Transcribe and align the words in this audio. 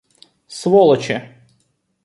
Сволочи! 0.59 1.17